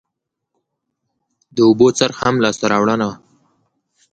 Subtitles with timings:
[1.55, 3.15] د اوبو څرخ هم لاسته راوړنه وه